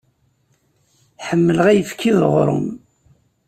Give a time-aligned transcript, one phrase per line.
[1.27, 2.67] Ḥemmleɣ ayefki d uɣrum.